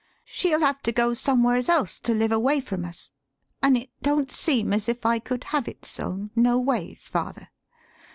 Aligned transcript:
She'll 0.25 0.61
have 0.61 0.81
to 0.81 0.91
go 0.91 1.13
somewheres 1.13 1.69
else 1.69 1.99
to 1.99 2.15
live 2.15 2.31
away 2.31 2.59
from 2.59 2.85
us, 2.85 3.11
an' 3.61 3.75
it 3.75 3.91
don't 4.01 4.31
seem 4.31 4.73
as 4.73 4.89
if 4.89 5.05
I 5.05 5.19
could 5.19 5.43
have 5.43 5.67
it 5.67 5.85
so, 5.85 6.31
noways, 6.35 7.07
father. 7.07 7.49